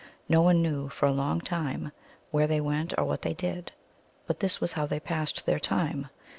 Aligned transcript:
No 0.27 0.41
one 0.41 0.63
knew 0.63 0.89
for 0.89 1.05
a 1.05 1.11
long 1.11 1.41
time 1.41 1.91
where 2.31 2.47
they 2.47 2.59
went 2.59 2.91
or 2.97 3.05
what 3.05 3.21
they 3.21 3.35
did. 3.35 3.71
But 4.25 4.39
this 4.39 4.59
was 4.59 4.73
how 4.73 4.87
they 4.87 4.99
passed 4.99 5.45
their 5.45 5.59
time. 5.59 6.07